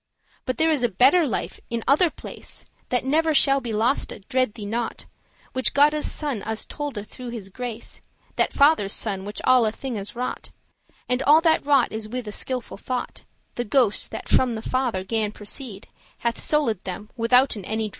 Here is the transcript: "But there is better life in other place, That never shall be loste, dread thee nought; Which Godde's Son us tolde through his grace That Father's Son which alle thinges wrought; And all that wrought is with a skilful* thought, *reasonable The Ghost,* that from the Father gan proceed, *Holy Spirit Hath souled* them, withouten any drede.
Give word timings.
"But 0.47 0.57
there 0.57 0.71
is 0.71 0.83
better 0.97 1.27
life 1.27 1.59
in 1.69 1.83
other 1.87 2.09
place, 2.09 2.65
That 2.89 3.05
never 3.05 3.35
shall 3.35 3.61
be 3.61 3.71
loste, 3.71 4.11
dread 4.29 4.55
thee 4.55 4.65
nought; 4.65 5.05
Which 5.53 5.75
Godde's 5.75 6.11
Son 6.11 6.41
us 6.41 6.65
tolde 6.65 7.05
through 7.05 7.29
his 7.29 7.49
grace 7.49 8.01
That 8.35 8.51
Father's 8.51 8.93
Son 8.93 9.25
which 9.25 9.41
alle 9.45 9.69
thinges 9.69 10.15
wrought; 10.15 10.49
And 11.07 11.21
all 11.21 11.39
that 11.41 11.67
wrought 11.67 11.91
is 11.91 12.09
with 12.09 12.27
a 12.27 12.31
skilful* 12.31 12.77
thought, 12.77 13.25
*reasonable 13.51 13.53
The 13.57 13.65
Ghost,* 13.65 14.09
that 14.09 14.27
from 14.27 14.55
the 14.55 14.63
Father 14.63 15.03
gan 15.03 15.31
proceed, 15.33 15.85
*Holy 15.85 15.95
Spirit 16.01 16.23
Hath 16.35 16.39
souled* 16.39 16.83
them, 16.83 17.11
withouten 17.15 17.63
any 17.63 17.87
drede. 17.89 17.89